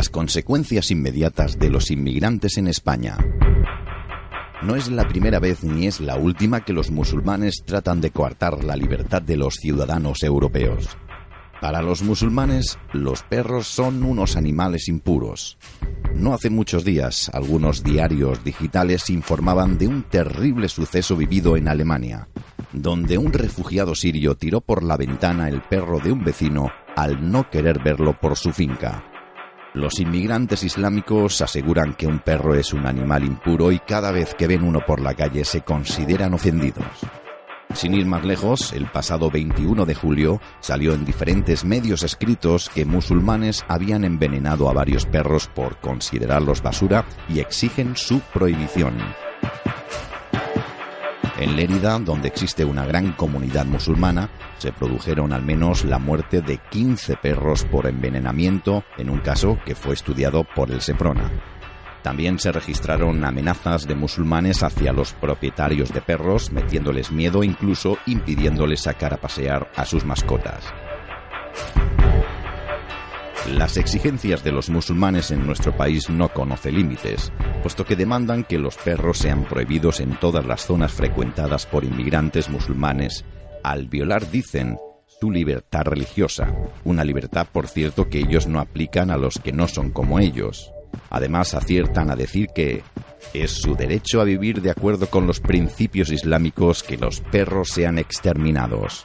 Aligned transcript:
Las 0.00 0.08
consecuencias 0.08 0.90
inmediatas 0.90 1.58
de 1.58 1.68
los 1.68 1.90
inmigrantes 1.90 2.56
en 2.56 2.68
España. 2.68 3.18
No 4.62 4.74
es 4.74 4.88
la 4.88 5.06
primera 5.06 5.38
vez 5.40 5.62
ni 5.62 5.86
es 5.86 6.00
la 6.00 6.16
última 6.16 6.64
que 6.64 6.72
los 6.72 6.90
musulmanes 6.90 7.56
tratan 7.66 8.00
de 8.00 8.10
coartar 8.10 8.64
la 8.64 8.76
libertad 8.76 9.20
de 9.20 9.36
los 9.36 9.56
ciudadanos 9.56 10.22
europeos. 10.22 10.88
Para 11.60 11.82
los 11.82 12.02
musulmanes, 12.02 12.78
los 12.94 13.22
perros 13.24 13.66
son 13.66 14.02
unos 14.02 14.36
animales 14.36 14.88
impuros. 14.88 15.58
No 16.14 16.32
hace 16.32 16.48
muchos 16.48 16.82
días, 16.82 17.30
algunos 17.34 17.84
diarios 17.84 18.42
digitales 18.42 19.10
informaban 19.10 19.76
de 19.76 19.86
un 19.86 20.04
terrible 20.04 20.70
suceso 20.70 21.14
vivido 21.14 21.58
en 21.58 21.68
Alemania, 21.68 22.26
donde 22.72 23.18
un 23.18 23.34
refugiado 23.34 23.94
sirio 23.94 24.34
tiró 24.34 24.62
por 24.62 24.82
la 24.82 24.96
ventana 24.96 25.50
el 25.50 25.60
perro 25.60 26.00
de 26.00 26.10
un 26.10 26.24
vecino 26.24 26.70
al 26.96 27.30
no 27.30 27.50
querer 27.50 27.82
verlo 27.82 28.18
por 28.18 28.38
su 28.38 28.50
finca. 28.52 29.09
Los 29.72 30.00
inmigrantes 30.00 30.64
islámicos 30.64 31.40
aseguran 31.42 31.94
que 31.94 32.08
un 32.08 32.18
perro 32.18 32.56
es 32.56 32.72
un 32.72 32.86
animal 32.86 33.24
impuro 33.24 33.70
y 33.70 33.78
cada 33.78 34.10
vez 34.10 34.34
que 34.34 34.48
ven 34.48 34.64
uno 34.64 34.80
por 34.84 35.00
la 35.00 35.14
calle 35.14 35.44
se 35.44 35.60
consideran 35.60 36.34
ofendidos. 36.34 36.84
Sin 37.72 37.94
ir 37.94 38.04
más 38.04 38.24
lejos, 38.24 38.72
el 38.72 38.86
pasado 38.86 39.30
21 39.30 39.86
de 39.86 39.94
julio 39.94 40.40
salió 40.58 40.92
en 40.92 41.04
diferentes 41.04 41.64
medios 41.64 42.02
escritos 42.02 42.68
que 42.68 42.84
musulmanes 42.84 43.64
habían 43.68 44.02
envenenado 44.02 44.68
a 44.68 44.72
varios 44.72 45.06
perros 45.06 45.46
por 45.46 45.76
considerarlos 45.78 46.62
basura 46.62 47.04
y 47.28 47.38
exigen 47.38 47.96
su 47.96 48.18
prohibición. 48.34 48.96
En 51.38 51.54
Lérida, 51.54 51.96
donde 52.00 52.26
existe 52.26 52.64
una 52.64 52.84
gran 52.84 53.12
comunidad 53.12 53.66
musulmana, 53.66 54.30
se 54.60 54.72
produjeron 54.72 55.32
al 55.32 55.42
menos 55.42 55.84
la 55.84 55.98
muerte 55.98 56.42
de 56.42 56.58
15 56.58 57.16
perros 57.16 57.64
por 57.64 57.86
envenenamiento 57.86 58.84
en 58.98 59.08
un 59.08 59.20
caso 59.20 59.58
que 59.64 59.74
fue 59.74 59.94
estudiado 59.94 60.44
por 60.44 60.70
el 60.70 60.82
Seprona. 60.82 61.30
También 62.02 62.38
se 62.38 62.52
registraron 62.52 63.24
amenazas 63.24 63.86
de 63.86 63.94
musulmanes 63.94 64.62
hacia 64.62 64.92
los 64.92 65.12
propietarios 65.12 65.92
de 65.92 66.00
perros, 66.00 66.50
metiéndoles 66.52 67.10
miedo 67.10 67.42
incluso 67.42 67.98
impidiéndoles 68.06 68.80
sacar 68.80 69.14
a 69.14 69.18
pasear 69.18 69.70
a 69.76 69.84
sus 69.84 70.04
mascotas. 70.04 70.64
Las 73.48 73.78
exigencias 73.78 74.44
de 74.44 74.52
los 74.52 74.68
musulmanes 74.68 75.30
en 75.30 75.46
nuestro 75.46 75.74
país 75.76 76.10
no 76.10 76.28
conocen 76.28 76.74
límites, 76.74 77.32
puesto 77.62 77.84
que 77.84 77.96
demandan 77.96 78.44
que 78.44 78.58
los 78.58 78.76
perros 78.76 79.18
sean 79.18 79.44
prohibidos 79.44 80.00
en 80.00 80.16
todas 80.16 80.44
las 80.44 80.66
zonas 80.66 80.92
frecuentadas 80.92 81.66
por 81.66 81.84
inmigrantes 81.84 82.50
musulmanes, 82.50 83.24
al 83.62 83.88
violar, 83.88 84.30
dicen, 84.30 84.78
su 85.20 85.30
libertad 85.30 85.82
religiosa, 85.82 86.54
una 86.84 87.04
libertad, 87.04 87.46
por 87.52 87.68
cierto, 87.68 88.08
que 88.08 88.18
ellos 88.18 88.46
no 88.46 88.60
aplican 88.60 89.10
a 89.10 89.16
los 89.16 89.38
que 89.38 89.52
no 89.52 89.68
son 89.68 89.90
como 89.90 90.18
ellos. 90.18 90.72
Además, 91.10 91.54
aciertan 91.54 92.10
a 92.10 92.16
decir 92.16 92.48
que 92.54 92.82
es 93.34 93.50
su 93.50 93.74
derecho 93.76 94.20
a 94.20 94.24
vivir 94.24 94.62
de 94.62 94.70
acuerdo 94.70 95.08
con 95.08 95.26
los 95.26 95.40
principios 95.40 96.10
islámicos 96.10 96.82
que 96.82 96.96
los 96.96 97.20
perros 97.20 97.68
sean 97.68 97.98
exterminados. 97.98 99.04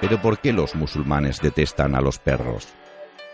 Pero 0.00 0.20
¿por 0.20 0.38
qué 0.38 0.52
los 0.52 0.74
musulmanes 0.74 1.40
detestan 1.40 1.94
a 1.94 2.00
los 2.00 2.18
perros? 2.18 2.68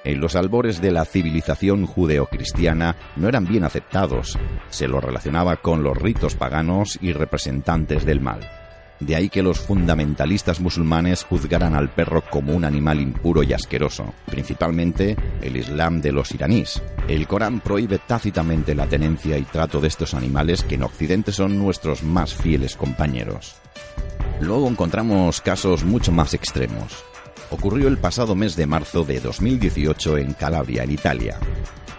En 0.06 0.20
los 0.20 0.36
albores 0.36 0.80
de 0.80 0.92
la 0.92 1.04
civilización 1.04 1.84
judeocristiana 1.84 2.94
no 3.16 3.28
eran 3.28 3.44
bien 3.44 3.64
aceptados. 3.64 4.38
Se 4.70 4.86
los 4.86 5.02
relacionaba 5.02 5.56
con 5.56 5.82
los 5.82 5.98
ritos 5.98 6.36
paganos 6.36 6.96
y 7.02 7.12
representantes 7.12 8.04
del 8.06 8.20
mal. 8.20 8.38
De 9.00 9.16
ahí 9.16 9.28
que 9.28 9.42
los 9.42 9.58
fundamentalistas 9.58 10.60
musulmanes 10.60 11.24
juzgaran 11.24 11.74
al 11.74 11.90
perro 11.90 12.22
como 12.22 12.54
un 12.54 12.64
animal 12.64 13.00
impuro 13.00 13.42
y 13.42 13.52
asqueroso, 13.52 14.14
principalmente 14.26 15.16
el 15.42 15.56
Islam 15.56 16.00
de 16.00 16.12
los 16.12 16.30
iraníes. 16.30 16.80
El 17.08 17.26
Corán 17.26 17.58
prohíbe 17.58 17.98
tácitamente 17.98 18.76
la 18.76 18.86
tenencia 18.86 19.36
y 19.36 19.42
trato 19.42 19.80
de 19.80 19.88
estos 19.88 20.14
animales 20.14 20.62
que 20.62 20.76
en 20.76 20.84
Occidente 20.84 21.32
son 21.32 21.58
nuestros 21.58 22.04
más 22.04 22.32
fieles 22.32 22.76
compañeros. 22.76 23.56
Luego 24.40 24.68
encontramos 24.68 25.40
casos 25.40 25.82
mucho 25.82 26.12
más 26.12 26.32
extremos. 26.32 27.04
Ocurrió 27.50 27.86
el 27.88 27.98
pasado 27.98 28.34
mes 28.34 28.56
de 28.56 28.66
marzo 28.66 29.04
de 29.04 29.20
2018 29.20 30.18
en 30.18 30.32
Calabria, 30.34 30.82
en 30.82 30.90
Italia. 30.90 31.38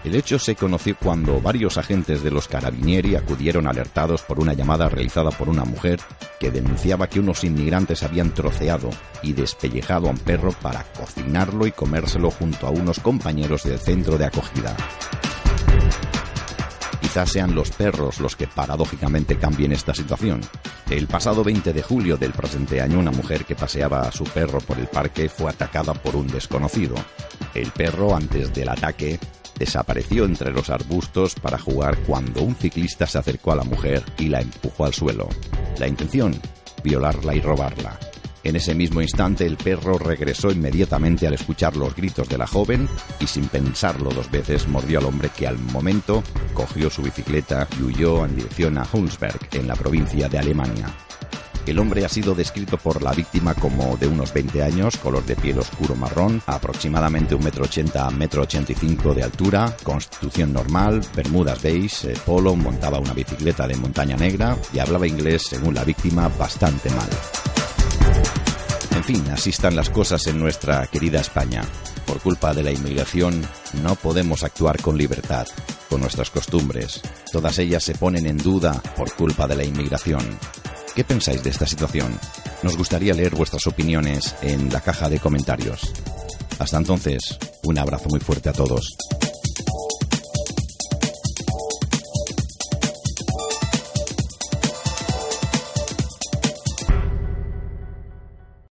El 0.04 0.14
hecho 0.14 0.38
se 0.38 0.54
conoció 0.54 0.96
cuando 0.96 1.40
varios 1.40 1.76
agentes 1.76 2.22
de 2.22 2.30
los 2.30 2.48
carabinieri 2.48 3.16
acudieron 3.16 3.66
alertados 3.66 4.22
por 4.22 4.38
una 4.38 4.52
llamada 4.52 4.88
realizada 4.88 5.30
por 5.30 5.48
una 5.48 5.64
mujer 5.64 6.00
que 6.38 6.50
denunciaba 6.50 7.08
que 7.08 7.20
unos 7.20 7.44
inmigrantes 7.44 8.02
habían 8.02 8.32
troceado 8.32 8.90
y 9.22 9.32
despellejado 9.32 10.06
a 10.06 10.10
un 10.10 10.18
perro 10.18 10.52
para 10.52 10.84
cocinarlo 10.92 11.66
y 11.66 11.72
comérselo 11.72 12.30
junto 12.30 12.66
a 12.66 12.70
unos 12.70 13.00
compañeros 13.00 13.64
del 13.64 13.78
centro 13.78 14.18
de 14.18 14.26
acogida. 14.26 14.76
Quizás 17.08 17.32
sean 17.32 17.54
los 17.54 17.70
perros 17.70 18.20
los 18.20 18.36
que 18.36 18.46
paradójicamente 18.46 19.38
cambien 19.38 19.72
esta 19.72 19.94
situación. 19.94 20.42
El 20.90 21.06
pasado 21.06 21.42
20 21.42 21.72
de 21.72 21.82
julio 21.82 22.18
del 22.18 22.32
presente 22.32 22.82
año, 22.82 22.98
una 22.98 23.10
mujer 23.10 23.46
que 23.46 23.54
paseaba 23.54 24.02
a 24.02 24.12
su 24.12 24.24
perro 24.24 24.58
por 24.60 24.78
el 24.78 24.88
parque 24.88 25.30
fue 25.30 25.50
atacada 25.50 25.94
por 25.94 26.16
un 26.16 26.26
desconocido. 26.26 26.96
El 27.54 27.70
perro, 27.70 28.14
antes 28.14 28.52
del 28.52 28.68
ataque, 28.68 29.18
desapareció 29.58 30.26
entre 30.26 30.52
los 30.52 30.68
arbustos 30.68 31.34
para 31.34 31.58
jugar 31.58 31.96
cuando 32.00 32.42
un 32.42 32.54
ciclista 32.54 33.06
se 33.06 33.16
acercó 33.16 33.52
a 33.52 33.56
la 33.56 33.64
mujer 33.64 34.04
y 34.18 34.28
la 34.28 34.42
empujó 34.42 34.84
al 34.84 34.92
suelo. 34.92 35.30
La 35.78 35.88
intención, 35.88 36.38
violarla 36.84 37.34
y 37.34 37.40
robarla. 37.40 37.98
En 38.44 38.56
ese 38.56 38.74
mismo 38.74 39.02
instante 39.02 39.44
el 39.44 39.56
perro 39.56 39.98
regresó 39.98 40.50
inmediatamente 40.50 41.26
al 41.26 41.34
escuchar 41.34 41.76
los 41.76 41.94
gritos 41.94 42.28
de 42.28 42.38
la 42.38 42.46
joven 42.46 42.88
y 43.20 43.26
sin 43.26 43.48
pensarlo 43.48 44.10
dos 44.10 44.30
veces 44.30 44.68
mordió 44.68 45.00
al 45.00 45.06
hombre 45.06 45.30
que 45.36 45.46
al 45.46 45.58
momento 45.58 46.22
cogió 46.58 46.90
su 46.90 47.02
bicicleta 47.02 47.68
y 47.78 47.84
huyó 47.84 48.24
en 48.24 48.34
dirección 48.34 48.78
a 48.78 48.86
Hulsberg, 48.92 49.38
en 49.52 49.68
la 49.68 49.76
provincia 49.76 50.28
de 50.28 50.38
Alemania. 50.38 50.86
El 51.64 51.78
hombre 51.78 52.04
ha 52.04 52.08
sido 52.08 52.34
descrito 52.34 52.76
por 52.78 53.00
la 53.00 53.12
víctima 53.12 53.54
como 53.54 53.96
de 53.96 54.08
unos 54.08 54.32
20 54.32 54.64
años, 54.64 54.96
color 54.96 55.24
de 55.24 55.36
piel 55.36 55.60
oscuro 55.60 55.94
marrón, 55.94 56.42
aproximadamente 56.46 57.36
1,80 57.36 58.10
m 58.10 58.24
a 58.24 58.28
1,85 58.28 59.04
m 59.04 59.14
de 59.14 59.22
altura, 59.22 59.76
constitución 59.84 60.52
normal, 60.52 61.00
bermudas 61.14 61.62
beige, 61.62 62.10
eh, 62.10 62.16
polo, 62.26 62.56
montaba 62.56 62.98
una 62.98 63.12
bicicleta 63.12 63.68
de 63.68 63.76
montaña 63.76 64.16
negra 64.16 64.56
y 64.72 64.80
hablaba 64.80 65.06
inglés, 65.06 65.42
según 65.48 65.74
la 65.74 65.84
víctima, 65.84 66.28
bastante 66.28 66.90
mal. 66.90 67.08
En 68.96 69.04
fin, 69.04 69.24
así 69.30 69.50
están 69.50 69.76
las 69.76 69.90
cosas 69.90 70.26
en 70.26 70.40
nuestra 70.40 70.88
querida 70.88 71.20
España. 71.20 71.62
Por 72.04 72.18
culpa 72.18 72.52
de 72.52 72.64
la 72.64 72.72
inmigración 72.72 73.46
no 73.84 73.94
podemos 73.94 74.42
actuar 74.42 74.80
con 74.80 74.98
libertad, 74.98 75.46
con 75.88 76.00
nuestras 76.00 76.30
costumbres. 76.30 77.00
Todas 77.32 77.58
ellas 77.58 77.82
se 77.82 77.94
ponen 77.94 78.26
en 78.26 78.38
duda 78.38 78.82
por 78.96 79.12
culpa 79.14 79.46
de 79.46 79.56
la 79.56 79.64
inmigración. 79.64 80.38
¿Qué 80.94 81.04
pensáis 81.04 81.42
de 81.42 81.50
esta 81.50 81.66
situación? 81.66 82.18
Nos 82.62 82.76
gustaría 82.76 83.14
leer 83.14 83.34
vuestras 83.34 83.66
opiniones 83.66 84.34
en 84.42 84.72
la 84.72 84.80
caja 84.80 85.08
de 85.08 85.20
comentarios. 85.20 85.92
Hasta 86.58 86.76
entonces, 86.76 87.38
un 87.64 87.78
abrazo 87.78 88.08
muy 88.08 88.20
fuerte 88.20 88.48
a 88.48 88.52
todos. 88.52 88.96